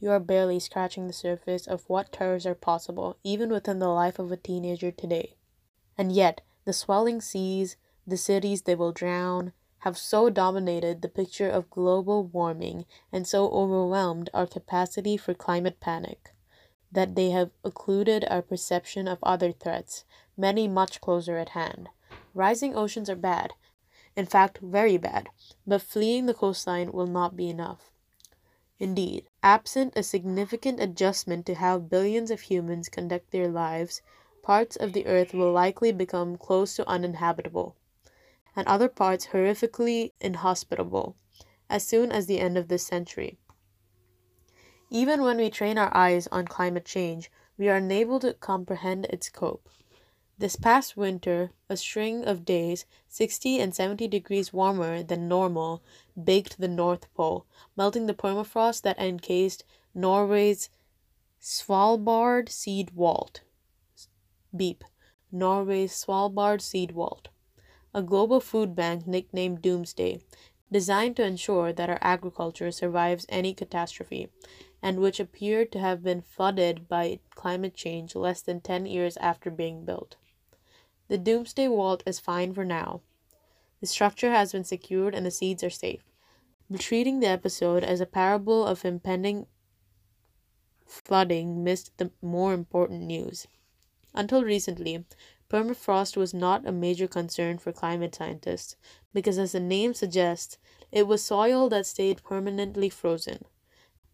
you 0.00 0.10
are 0.10 0.20
barely 0.20 0.58
scratching 0.58 1.06
the 1.06 1.12
surface 1.12 1.66
of 1.66 1.88
what 1.88 2.12
terrors 2.12 2.44
are 2.44 2.54
possible, 2.54 3.16
even 3.22 3.50
within 3.50 3.78
the 3.78 3.88
life 3.88 4.18
of 4.18 4.32
a 4.32 4.36
teenager 4.36 4.90
today. 4.90 5.36
And 5.98 6.12
yet, 6.12 6.40
the 6.64 6.72
swelling 6.72 7.20
seas, 7.20 7.76
the 8.06 8.16
cities 8.16 8.62
they 8.62 8.74
will 8.74 8.92
drown, 8.92 9.52
have 9.78 9.96
so 9.96 10.30
dominated 10.30 11.02
the 11.02 11.08
picture 11.08 11.48
of 11.50 11.70
global 11.70 12.24
warming 12.24 12.86
and 13.12 13.26
so 13.26 13.48
overwhelmed 13.50 14.30
our 14.34 14.46
capacity 14.46 15.16
for 15.16 15.34
climate 15.34 15.80
panic. 15.80 16.34
that 16.92 17.14
they 17.14 17.30
have 17.30 17.50
occluded 17.64 18.24
our 18.30 18.42
perception 18.42 19.08
of 19.08 19.18
other 19.22 19.52
threats, 19.52 20.04
many 20.36 20.68
much 20.68 21.00
closer 21.00 21.36
at 21.36 21.50
hand. 21.50 21.88
Rising 22.34 22.74
oceans 22.76 23.10
are 23.10 23.16
bad, 23.16 23.52
in 24.16 24.26
fact, 24.26 24.58
very 24.58 24.96
bad, 24.96 25.28
but 25.66 25.82
fleeing 25.82 26.26
the 26.26 26.34
coastline 26.34 26.92
will 26.92 27.06
not 27.06 27.36
be 27.36 27.50
enough. 27.50 27.90
Indeed, 28.78 29.28
absent 29.42 29.92
a 29.96 30.02
significant 30.02 30.80
adjustment 30.80 31.44
to 31.46 31.54
how 31.56 31.78
billions 31.78 32.30
of 32.30 32.42
humans 32.42 32.88
conduct 32.88 33.30
their 33.30 33.48
lives, 33.48 34.00
parts 34.46 34.76
of 34.76 34.92
the 34.92 35.04
earth 35.06 35.34
will 35.34 35.50
likely 35.50 35.90
become 35.90 36.36
close 36.36 36.76
to 36.76 36.88
uninhabitable, 36.88 37.74
and 38.54 38.64
other 38.68 38.86
parts 38.86 39.26
horrifically 39.32 40.12
inhospitable, 40.20 41.16
as 41.68 41.84
soon 41.84 42.12
as 42.12 42.26
the 42.26 42.38
end 42.38 42.56
of 42.56 42.68
this 42.68 42.86
century. 42.86 43.38
Even 44.88 45.22
when 45.22 45.36
we 45.36 45.50
train 45.50 45.76
our 45.76 45.90
eyes 45.96 46.28
on 46.30 46.46
climate 46.46 46.84
change, 46.84 47.28
we 47.58 47.68
are 47.68 47.78
unable 47.78 48.20
to 48.20 48.34
comprehend 48.34 49.06
its 49.06 49.26
scope. 49.26 49.68
This 50.38 50.54
past 50.54 50.96
winter, 50.96 51.50
a 51.68 51.76
string 51.76 52.24
of 52.24 52.44
days 52.44 52.86
60 53.08 53.58
and 53.58 53.74
70 53.74 54.06
degrees 54.06 54.52
warmer 54.52 55.02
than 55.02 55.26
normal 55.26 55.82
baked 56.14 56.60
the 56.60 56.68
North 56.68 57.12
Pole, 57.14 57.46
melting 57.76 58.06
the 58.06 58.14
permafrost 58.14 58.82
that 58.82 59.00
encased 59.00 59.64
Norway's 59.92 60.70
Svalbard 61.42 62.48
seed 62.48 62.90
vault. 62.90 63.40
Beep. 64.56 64.84
Norway's 65.32 65.92
Svalbard 65.92 66.60
seed 66.60 66.92
vault. 66.92 67.28
A 67.92 68.02
global 68.02 68.40
food 68.40 68.74
bank 68.74 69.06
nicknamed 69.06 69.62
Doomsday, 69.62 70.20
designed 70.70 71.16
to 71.16 71.24
ensure 71.24 71.72
that 71.72 71.90
our 71.90 71.98
agriculture 72.00 72.70
survives 72.70 73.26
any 73.28 73.54
catastrophe, 73.54 74.28
and 74.82 75.00
which 75.00 75.20
appeared 75.20 75.72
to 75.72 75.78
have 75.78 76.02
been 76.02 76.20
flooded 76.20 76.88
by 76.88 77.20
climate 77.34 77.74
change 77.74 78.14
less 78.14 78.42
than 78.42 78.60
10 78.60 78.86
years 78.86 79.16
after 79.18 79.50
being 79.50 79.84
built. 79.84 80.16
The 81.08 81.18
Doomsday 81.18 81.68
Vault 81.68 82.02
is 82.06 82.18
fine 82.18 82.52
for 82.52 82.64
now. 82.64 83.00
The 83.80 83.86
structure 83.86 84.30
has 84.30 84.52
been 84.52 84.64
secured 84.64 85.14
and 85.14 85.24
the 85.24 85.30
seeds 85.30 85.62
are 85.62 85.70
safe. 85.70 86.02
But 86.68 86.80
treating 86.80 87.20
the 87.20 87.28
episode 87.28 87.84
as 87.84 88.00
a 88.00 88.06
parable 88.06 88.66
of 88.66 88.84
impending 88.84 89.46
flooding 90.84 91.62
missed 91.62 91.96
the 91.98 92.10
more 92.22 92.52
important 92.52 93.02
news. 93.02 93.46
Until 94.16 94.42
recently, 94.42 95.04
permafrost 95.50 96.16
was 96.16 96.32
not 96.32 96.66
a 96.66 96.72
major 96.72 97.06
concern 97.06 97.58
for 97.58 97.70
climate 97.70 98.14
scientists 98.14 98.74
because, 99.12 99.38
as 99.38 99.52
the 99.52 99.60
name 99.60 99.92
suggests, 99.92 100.56
it 100.90 101.06
was 101.06 101.22
soil 101.22 101.68
that 101.68 101.84
stayed 101.84 102.24
permanently 102.24 102.88
frozen. 102.88 103.44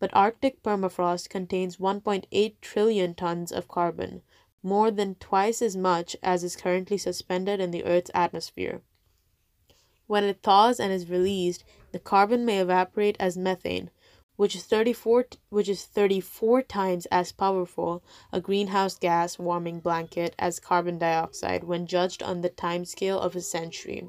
But 0.01 0.11
Arctic 0.13 0.61
permafrost 0.61 1.29
contains 1.29 1.77
1.8 1.77 2.55
trillion 2.61 3.15
tons 3.15 3.53
of 3.53 3.69
carbon, 3.69 4.23
more 4.61 4.91
than 4.91 5.15
twice 5.15 5.63
as 5.63 5.77
much 5.77 6.17
as 6.21 6.43
is 6.43 6.57
currently 6.57 6.99
suspended 6.99 7.61
in 7.61 7.71
the 7.71 7.85
Earth's 7.85 8.11
atmosphere. 8.13 8.83
When 10.09 10.25
it 10.25 10.43
thaws 10.43 10.81
and 10.81 10.93
is 10.93 11.09
released, 11.09 11.63
the 11.93 12.01
carbon 12.01 12.45
may 12.45 12.59
evaporate 12.59 13.17
as 13.21 13.37
methane, 13.37 13.91
which 14.37 14.55
is 14.57 14.65
34 14.65 15.27
which 15.51 15.69
is 15.69 15.85
34 15.85 16.63
times 16.63 17.07
as 17.07 17.33
powerful 17.33 18.03
a 18.33 18.41
greenhouse 18.41 18.99
gas 18.99 19.39
warming 19.39 19.81
blanket 19.81 20.35
as 20.39 20.59
carbon 20.59 20.99
dioxide 20.99 21.65
when 21.65 21.87
judged 21.87 22.23
on 22.23 22.41
the 22.41 22.51
timescale 22.51 23.19
of 23.19 23.37
a 23.37 23.41
century. 23.41 24.09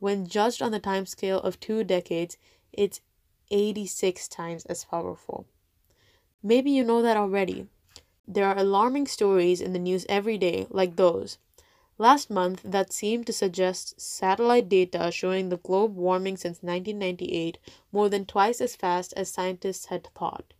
When 0.00 0.26
judged 0.26 0.60
on 0.60 0.72
the 0.72 0.80
timescale 0.80 1.42
of 1.42 1.60
2 1.60 1.84
decades, 1.84 2.36
it's 2.72 3.00
86 3.50 4.28
times 4.28 4.64
as 4.66 4.84
powerful. 4.84 5.46
Maybe 6.42 6.70
you 6.70 6.84
know 6.84 7.00
that 7.02 7.16
already, 7.16 7.68
there 8.26 8.46
are 8.46 8.58
alarming 8.58 9.06
stories 9.06 9.60
in 9.60 9.72
the 9.72 9.78
news 9.78 10.04
every 10.08 10.36
day, 10.36 10.66
like 10.70 10.96
those. 10.96 11.38
Last 11.96 12.28
month, 12.28 12.60
that 12.64 12.92
seemed 12.92 13.26
to 13.26 13.32
suggest 13.32 14.00
satellite 14.00 14.68
data 14.68 15.10
showing 15.12 15.48
the 15.48 15.58
globe 15.58 15.96
warming 15.96 16.36
since 16.36 16.62
1998 16.62 17.58
more 17.92 18.08
than 18.08 18.26
twice 18.26 18.60
as 18.60 18.74
fast 18.74 19.14
as 19.16 19.30
scientists 19.30 19.86
had 19.86 20.08
thought. 20.14 20.54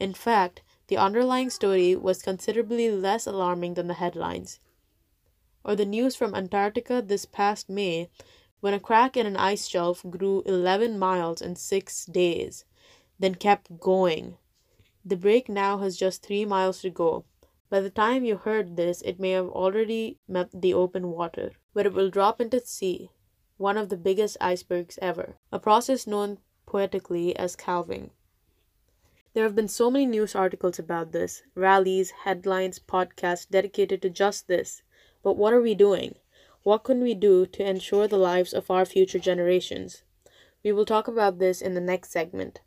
In 0.00 0.14
fact, 0.14 0.62
the 0.88 0.96
underlying 0.96 1.50
story 1.50 1.94
was 1.94 2.22
considerably 2.22 2.90
less 2.90 3.26
alarming 3.26 3.74
than 3.74 3.86
the 3.86 3.94
headlines. 3.94 4.58
Or 5.64 5.76
the 5.76 5.86
news 5.86 6.16
from 6.16 6.34
Antarctica 6.34 7.02
this 7.02 7.24
past 7.24 7.68
May, 7.68 8.08
when 8.60 8.74
a 8.74 8.80
crack 8.80 9.16
in 9.16 9.26
an 9.26 9.36
ice 9.36 9.68
shelf 9.68 10.04
grew 10.08 10.42
11 10.46 10.98
miles 10.98 11.40
in 11.40 11.54
six 11.56 12.04
days, 12.06 12.64
then 13.18 13.34
kept 13.34 13.78
going 13.78 14.38
the 15.08 15.16
break 15.16 15.48
now 15.48 15.78
has 15.78 15.96
just 15.96 16.22
three 16.22 16.44
miles 16.44 16.82
to 16.82 16.90
go. 16.90 17.24
By 17.70 17.80
the 17.80 17.90
time 17.90 18.24
you 18.24 18.36
heard 18.36 18.76
this, 18.76 19.02
it 19.02 19.20
may 19.20 19.32
have 19.32 19.48
already 19.48 20.18
met 20.26 20.48
the 20.52 20.72
open 20.72 21.10
water, 21.10 21.52
where 21.72 21.86
it 21.86 21.92
will 21.92 22.08
drop 22.10 22.40
into 22.40 22.60
the 22.60 22.66
sea, 22.66 23.10
one 23.58 23.76
of 23.76 23.88
the 23.88 23.96
biggest 23.96 24.36
icebergs 24.40 24.98
ever, 25.02 25.36
a 25.52 25.58
process 25.58 26.06
known 26.06 26.38
poetically 26.64 27.36
as 27.36 27.56
calving. 27.56 28.10
There 29.34 29.44
have 29.44 29.54
been 29.54 29.68
so 29.68 29.90
many 29.90 30.06
news 30.06 30.34
articles 30.34 30.78
about 30.78 31.12
this, 31.12 31.42
rallies, 31.54 32.10
headlines, 32.24 32.78
podcasts 32.78 33.48
dedicated 33.48 34.00
to 34.02 34.10
just 34.10 34.48
this. 34.48 34.82
But 35.22 35.36
what 35.36 35.52
are 35.52 35.60
we 35.60 35.74
doing? 35.74 36.14
What 36.62 36.84
can 36.84 37.02
we 37.02 37.14
do 37.14 37.46
to 37.46 37.68
ensure 37.68 38.08
the 38.08 38.16
lives 38.16 38.52
of 38.52 38.70
our 38.70 38.84
future 38.84 39.18
generations? 39.18 40.02
We 40.64 40.72
will 40.72 40.86
talk 40.86 41.06
about 41.06 41.38
this 41.38 41.60
in 41.60 41.74
the 41.74 41.80
next 41.80 42.10
segment 42.10 42.60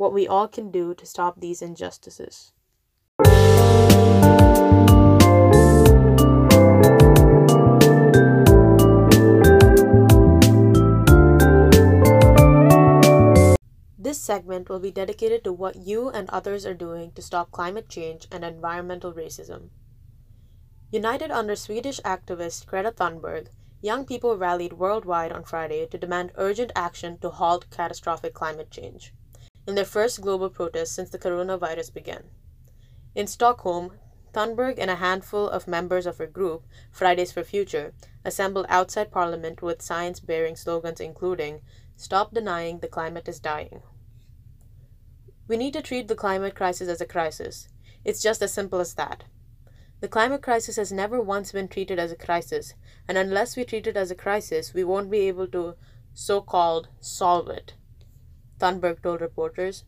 what 0.00 0.14
we 0.14 0.26
all 0.26 0.48
can 0.48 0.70
do 0.70 0.94
to 0.94 1.04
stop 1.04 1.40
these 1.40 1.60
injustices. 1.60 2.52
This 14.20 14.26
segment 14.26 14.68
will 14.68 14.80
be 14.80 14.90
dedicated 14.90 15.42
to 15.44 15.52
what 15.54 15.76
you 15.76 16.10
and 16.10 16.28
others 16.28 16.66
are 16.66 16.74
doing 16.74 17.10
to 17.12 17.22
stop 17.22 17.50
climate 17.50 17.88
change 17.88 18.28
and 18.30 18.44
environmental 18.44 19.14
racism. 19.14 19.70
United 20.90 21.30
under 21.30 21.56
Swedish 21.56 22.00
activist 22.00 22.66
Greta 22.66 22.92
Thunberg, 22.92 23.46
young 23.80 24.04
people 24.04 24.36
rallied 24.36 24.74
worldwide 24.74 25.32
on 25.32 25.44
Friday 25.44 25.86
to 25.86 25.96
demand 25.96 26.32
urgent 26.34 26.70
action 26.76 27.16
to 27.20 27.30
halt 27.30 27.70
catastrophic 27.70 28.34
climate 28.34 28.70
change 28.70 29.14
in 29.66 29.74
their 29.74 29.86
first 29.86 30.20
global 30.20 30.50
protest 30.50 30.92
since 30.92 31.08
the 31.08 31.18
coronavirus 31.18 31.94
began. 31.94 32.24
In 33.14 33.26
Stockholm, 33.26 33.92
Thunberg 34.34 34.78
and 34.78 34.90
a 34.90 34.96
handful 34.96 35.48
of 35.48 35.66
members 35.66 36.04
of 36.04 36.18
her 36.18 36.26
group, 36.26 36.66
Fridays 36.92 37.32
for 37.32 37.42
Future, 37.42 37.94
assembled 38.22 38.66
outside 38.68 39.10
Parliament 39.10 39.62
with 39.62 39.80
signs 39.80 40.20
bearing 40.20 40.56
slogans 40.56 41.00
including 41.00 41.62
Stop 41.96 42.32
denying 42.32 42.78
the 42.78 42.88
climate 42.88 43.28
is 43.28 43.40
dying. 43.40 43.82
We 45.50 45.56
need 45.56 45.72
to 45.72 45.82
treat 45.82 46.06
the 46.06 46.14
climate 46.14 46.54
crisis 46.54 46.88
as 46.88 47.00
a 47.00 47.06
crisis. 47.06 47.66
It's 48.04 48.22
just 48.22 48.40
as 48.40 48.52
simple 48.52 48.78
as 48.78 48.94
that. 48.94 49.24
The 49.98 50.06
climate 50.06 50.42
crisis 50.42 50.76
has 50.76 50.92
never 50.92 51.20
once 51.20 51.50
been 51.50 51.66
treated 51.66 51.98
as 51.98 52.12
a 52.12 52.16
crisis, 52.16 52.74
and 53.08 53.18
unless 53.18 53.56
we 53.56 53.64
treat 53.64 53.88
it 53.88 53.96
as 53.96 54.12
a 54.12 54.14
crisis, 54.14 54.72
we 54.72 54.84
won't 54.84 55.10
be 55.10 55.26
able 55.26 55.48
to 55.48 55.74
so 56.14 56.40
called 56.40 56.86
solve 57.00 57.48
it. 57.48 57.74
Thunberg 58.60 59.02
told 59.02 59.20
reporters. 59.20 59.82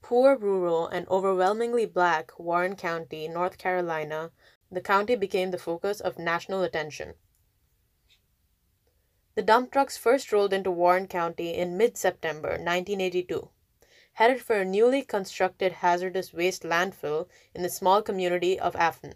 Poor, 0.00 0.36
rural, 0.36 0.86
and 0.86 1.08
overwhelmingly 1.08 1.84
black 1.84 2.38
Warren 2.38 2.76
County, 2.76 3.26
North 3.26 3.58
Carolina, 3.58 4.30
the 4.70 4.80
county 4.80 5.16
became 5.16 5.50
the 5.50 5.58
focus 5.58 5.98
of 6.00 6.20
national 6.20 6.62
attention. 6.62 7.14
The 9.34 9.42
dump 9.42 9.72
trucks 9.72 9.96
first 9.96 10.30
rolled 10.32 10.52
into 10.52 10.70
Warren 10.70 11.08
County 11.08 11.52
in 11.52 11.76
mid 11.76 11.96
September 11.96 12.50
1982, 12.50 13.50
headed 14.18 14.42
for 14.42 14.56
a 14.56 14.64
newly 14.64 15.00
constructed 15.00 15.74
hazardous 15.74 16.34
waste 16.34 16.64
landfill 16.64 17.28
in 17.54 17.62
the 17.62 17.68
small 17.68 18.02
community 18.02 18.58
of 18.58 18.74
Afton. 18.74 19.14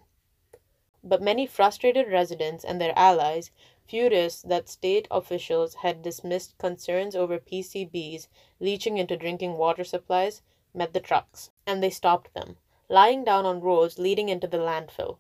But 1.02 1.21
many 1.21 1.44
frustrated 1.44 2.06
residents 2.06 2.64
and 2.64 2.80
their 2.80 2.97
allies 2.97 3.50
furious 3.85 4.42
that 4.42 4.68
state 4.68 5.09
officials 5.11 5.75
had 5.75 6.02
dismissed 6.02 6.56
concerns 6.56 7.16
over 7.16 7.40
PCBs 7.40 8.28
leaching 8.61 8.97
into 8.97 9.16
drinking 9.16 9.59
water 9.59 9.82
supplies, 9.82 10.40
met 10.73 10.92
the 10.92 11.00
trucks, 11.00 11.50
and 11.66 11.82
they 11.82 11.90
stopped 11.90 12.32
them, 12.32 12.56
lying 12.88 13.25
down 13.25 13.44
on 13.44 13.61
roads 13.61 13.99
leading 13.99 14.28
into 14.28 14.47
the 14.47 14.59
landfill. 14.59 15.18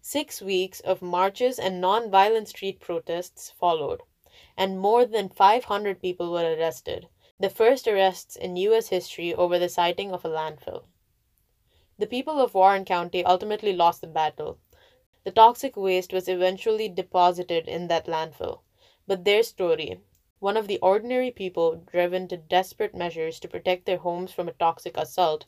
Six 0.00 0.40
weeks 0.40 0.80
of 0.80 1.02
marches 1.02 1.58
and 1.58 1.82
non-violent 1.82 2.48
street 2.48 2.80
protests 2.80 3.50
followed, 3.50 4.00
and 4.56 4.80
more 4.80 5.04
than 5.04 5.28
500 5.28 6.00
people 6.00 6.32
were 6.32 6.56
arrested, 6.56 7.08
the 7.38 7.50
first 7.50 7.88
arrests 7.88 8.36
in 8.36 8.56
U.S. 8.56 8.88
history 8.88 9.34
over 9.34 9.58
the 9.58 9.68
siting 9.68 10.12
of 10.12 10.24
a 10.24 10.28
landfill. 10.28 10.84
The 11.98 12.06
people 12.06 12.40
of 12.40 12.54
Warren 12.54 12.86
County 12.86 13.22
ultimately 13.22 13.74
lost 13.74 14.00
the 14.00 14.06
battle, 14.06 14.58
the 15.24 15.32
toxic 15.32 15.76
waste 15.76 16.12
was 16.12 16.28
eventually 16.28 16.88
deposited 16.88 17.68
in 17.68 17.88
that 17.88 18.06
landfill. 18.06 18.60
But 19.06 19.24
their 19.24 19.42
story, 19.42 20.00
one 20.38 20.56
of 20.56 20.68
the 20.68 20.78
ordinary 20.78 21.30
people 21.30 21.76
driven 21.76 22.28
to 22.28 22.36
desperate 22.36 22.94
measures 22.94 23.40
to 23.40 23.48
protect 23.48 23.86
their 23.86 23.98
homes 23.98 24.32
from 24.32 24.48
a 24.48 24.52
toxic 24.52 24.96
assault, 24.96 25.46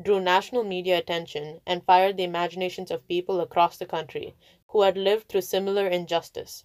drew 0.00 0.20
national 0.20 0.64
media 0.64 0.96
attention 0.98 1.60
and 1.66 1.84
fired 1.84 2.16
the 2.16 2.24
imaginations 2.24 2.90
of 2.90 3.08
people 3.08 3.40
across 3.40 3.76
the 3.78 3.86
country 3.86 4.36
who 4.68 4.82
had 4.82 4.96
lived 4.96 5.28
through 5.28 5.42
similar 5.42 5.88
injustice. 5.88 6.64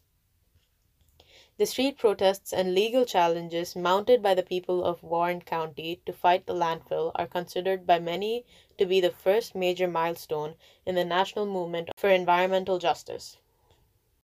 The 1.62 1.68
street 1.68 2.00
protests 2.00 2.52
and 2.52 2.74
legal 2.74 3.06
challenges 3.06 3.76
mounted 3.76 4.24
by 4.24 4.34
the 4.34 4.42
people 4.42 4.84
of 4.84 5.04
Warren 5.04 5.42
County 5.42 6.02
to 6.08 6.12
fight 6.12 6.48
the 6.48 6.56
landfill 6.56 7.12
are 7.14 7.28
considered 7.28 7.86
by 7.86 8.00
many 8.00 8.48
to 8.80 8.86
be 8.88 9.00
the 9.00 9.12
first 9.12 9.54
major 9.54 9.88
milestone 9.88 10.56
in 10.88 10.96
the 10.96 11.06
national 11.06 11.46
movement 11.46 11.92
for 11.96 12.10
environmental 12.10 12.80
justice. 12.80 13.38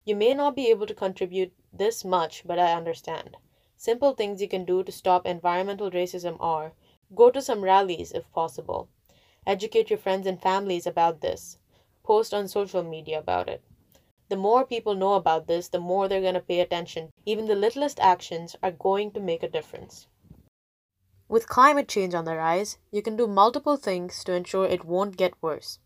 You 0.06 0.15
may 0.15 0.34
not 0.34 0.56
be 0.56 0.70
able 0.70 0.88
to 0.88 0.94
contribute 0.94 1.51
this 1.74 2.06
much, 2.06 2.44
but 2.48 2.58
I 2.58 2.72
understand. 2.72 3.36
Simple 3.75 4.13
things 4.13 4.42
you 4.42 4.48
can 4.48 4.63
do 4.63 4.82
to 4.86 4.92
stop 4.94 5.25
environmental 5.25 5.92
racism 5.92 6.38
are 6.39 6.72
go 7.13 7.32
to 7.32 7.42
some 7.42 7.65
rallies 7.65 8.13
if 8.13 8.32
possible, 8.32 8.88
educate 9.46 9.89
your 9.89 10.00
friends 10.00 10.25
and 10.25 10.42
families 10.42 10.88
about 10.88 11.20
this, 11.20 11.58
post 12.01 12.34
on 12.34 12.48
social 12.48 12.82
media 12.82 13.20
about 13.20 13.50
it. 13.50 13.62
The 14.27 14.36
more 14.36 14.65
people 14.65 14.96
know 14.96 15.13
about 15.13 15.46
this, 15.46 15.67
the 15.67 15.79
more 15.79 16.08
they're 16.08 16.22
going 16.22 16.34
to 16.34 16.39
pay 16.39 16.60
attention. 16.60 17.12
Even 17.25 17.46
the 17.46 17.55
littlest 17.55 18.00
actions 18.00 18.55
are 18.63 18.72
going 18.72 19.12
to 19.12 19.20
make 19.20 19.44
a 19.44 19.50
difference. 19.50 20.08
With 21.27 21.48
climate 21.48 21.88
change 21.88 22.15
on 22.15 22.25
the 22.25 22.36
rise, 22.36 22.79
you 22.91 23.03
can 23.03 23.15
do 23.15 23.27
multiple 23.27 23.77
things 23.77 24.24
to 24.24 24.34
ensure 24.34 24.65
it 24.65 24.84
won't 24.84 25.17
get 25.17 25.41
worse. 25.41 25.79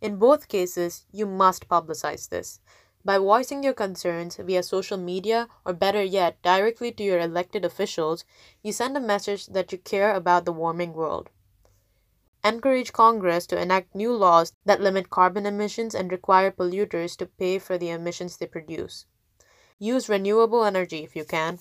In 0.00 0.16
both 0.16 0.48
cases, 0.48 1.06
you 1.12 1.26
must 1.26 1.68
publicize 1.68 2.28
this. 2.28 2.60
By 3.04 3.18
voicing 3.18 3.62
your 3.62 3.74
concerns 3.74 4.36
via 4.36 4.62
social 4.62 4.96
media, 4.96 5.48
or 5.66 5.74
better 5.74 6.02
yet, 6.02 6.40
directly 6.42 6.90
to 6.92 7.02
your 7.02 7.18
elected 7.18 7.64
officials, 7.64 8.24
you 8.62 8.72
send 8.72 8.96
a 8.96 9.00
message 9.00 9.46
that 9.48 9.72
you 9.72 9.78
care 9.78 10.14
about 10.14 10.46
the 10.46 10.52
warming 10.52 10.94
world 10.94 11.28
encourage 12.44 12.92
Congress 12.92 13.46
to 13.46 13.60
enact 13.60 13.94
new 13.94 14.12
laws 14.12 14.52
that 14.66 14.80
limit 14.80 15.08
carbon 15.08 15.46
emissions 15.46 15.94
and 15.94 16.12
require 16.12 16.50
polluters 16.50 17.16
to 17.16 17.26
pay 17.26 17.58
for 17.58 17.78
the 17.78 17.88
emissions 17.88 18.36
they 18.36 18.46
produce. 18.46 19.06
Use 19.78 20.08
renewable 20.08 20.64
energy 20.64 21.02
if 21.02 21.16
you 21.16 21.24
can. 21.24 21.58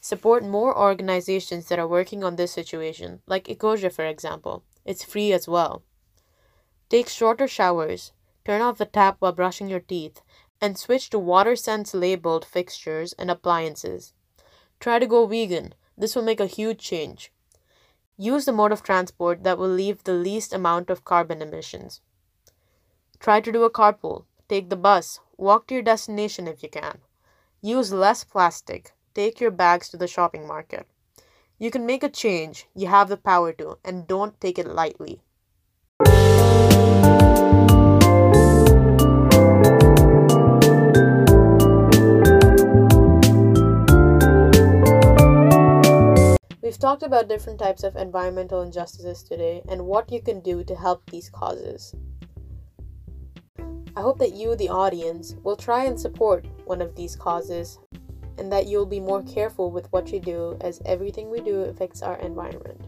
Support 0.00 0.44
more 0.44 0.76
organizations 0.76 1.68
that 1.68 1.78
are 1.78 1.88
working 1.88 2.24
on 2.24 2.36
this 2.36 2.52
situation, 2.52 3.20
like 3.26 3.44
Ecosia, 3.44 3.92
for 3.92 4.04
example. 4.04 4.64
It's 4.84 5.04
free 5.04 5.32
as 5.32 5.46
well. 5.48 5.82
Take 6.88 7.08
shorter 7.08 7.46
showers, 7.46 8.12
turn 8.44 8.60
off 8.60 8.78
the 8.78 8.86
tap 8.86 9.16
while 9.18 9.32
brushing 9.32 9.68
your 9.68 9.80
teeth, 9.80 10.22
and 10.60 10.78
switch 10.78 11.10
to 11.10 11.18
water 11.18 11.54
sense 11.54 11.94
labeled 11.94 12.44
fixtures 12.44 13.12
and 13.12 13.30
appliances. 13.30 14.14
Try 14.80 14.98
to 14.98 15.06
go 15.06 15.26
vegan. 15.26 15.74
This 15.96 16.14
will 16.16 16.22
make 16.22 16.40
a 16.40 16.46
huge 16.46 16.78
change. 16.78 17.32
Use 18.20 18.46
the 18.46 18.52
mode 18.52 18.72
of 18.72 18.82
transport 18.82 19.44
that 19.44 19.58
will 19.58 19.68
leave 19.68 20.02
the 20.02 20.12
least 20.12 20.52
amount 20.52 20.90
of 20.90 21.04
carbon 21.04 21.40
emissions. 21.40 22.00
Try 23.20 23.40
to 23.40 23.52
do 23.52 23.62
a 23.62 23.70
carpool. 23.70 24.24
Take 24.48 24.70
the 24.70 24.76
bus. 24.76 25.20
Walk 25.36 25.68
to 25.68 25.74
your 25.74 25.84
destination 25.84 26.48
if 26.48 26.60
you 26.62 26.68
can. 26.68 26.98
Use 27.62 27.92
less 27.92 28.24
plastic. 28.24 28.92
Take 29.14 29.40
your 29.40 29.52
bags 29.52 29.88
to 29.90 29.96
the 29.96 30.08
shopping 30.08 30.48
market. 30.48 30.88
You 31.58 31.70
can 31.70 31.86
make 31.86 32.02
a 32.02 32.08
change. 32.08 32.66
You 32.74 32.88
have 32.88 33.08
the 33.08 33.16
power 33.16 33.52
to, 33.52 33.78
and 33.84 34.08
don't 34.08 34.40
take 34.40 34.58
it 34.58 34.66
lightly. 34.66 35.22
We've 46.68 46.78
talked 46.78 47.02
about 47.02 47.28
different 47.28 47.58
types 47.58 47.82
of 47.82 47.96
environmental 47.96 48.60
injustices 48.60 49.22
today 49.22 49.62
and 49.70 49.86
what 49.86 50.12
you 50.12 50.20
can 50.20 50.40
do 50.40 50.62
to 50.64 50.74
help 50.74 51.00
these 51.08 51.30
causes. 51.30 51.94
I 53.96 54.02
hope 54.02 54.18
that 54.18 54.34
you, 54.34 54.54
the 54.54 54.68
audience, 54.68 55.34
will 55.42 55.56
try 55.56 55.84
and 55.84 55.98
support 55.98 56.44
one 56.66 56.82
of 56.82 56.94
these 56.94 57.16
causes 57.16 57.78
and 58.36 58.52
that 58.52 58.66
you'll 58.66 58.84
be 58.84 59.00
more 59.00 59.22
careful 59.22 59.70
with 59.70 59.90
what 59.94 60.12
you 60.12 60.20
do 60.20 60.58
as 60.60 60.82
everything 60.84 61.30
we 61.30 61.40
do 61.40 61.60
affects 61.60 62.02
our 62.02 62.18
environment. 62.18 62.82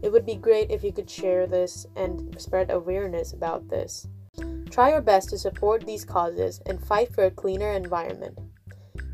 It 0.00 0.12
would 0.12 0.24
be 0.24 0.36
great 0.36 0.70
if 0.70 0.84
you 0.84 0.92
could 0.92 1.10
share 1.10 1.48
this 1.48 1.84
and 1.96 2.40
spread 2.40 2.70
awareness 2.70 3.32
about 3.32 3.68
this. 3.68 4.06
Try 4.70 4.90
your 4.90 5.00
best 5.00 5.30
to 5.30 5.38
support 5.38 5.84
these 5.84 6.04
causes 6.04 6.60
and 6.66 6.80
fight 6.80 7.12
for 7.12 7.24
a 7.24 7.32
cleaner 7.32 7.72
environment. 7.72 8.38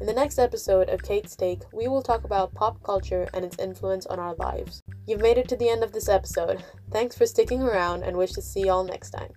In 0.01 0.07
the 0.07 0.13
next 0.13 0.39
episode 0.39 0.89
of 0.91 1.03
Kate's 1.03 1.35
Take, 1.35 1.63
we 1.73 1.89
will 1.89 2.03
talk 2.03 2.23
about 2.23 2.55
pop 2.55 2.81
culture 2.85 3.29
and 3.35 3.45
its 3.45 3.59
influence 3.59 4.07
on 4.07 4.21
our 4.21 4.37
lives. 4.37 4.81
You've 5.09 5.21
made 5.21 5.39
it 5.39 5.49
to 5.49 5.57
the 5.57 5.69
end 5.69 5.83
of 5.83 5.93
this 5.93 6.09
episode. 6.09 6.63
Thanks 6.93 7.17
for 7.17 7.27
sticking 7.27 7.63
around 7.63 8.05
and 8.05 8.17
wish 8.17 8.31
to 8.35 8.43
see 8.43 8.67
y'all 8.67 8.85
next 8.85 9.11
time. 9.11 9.33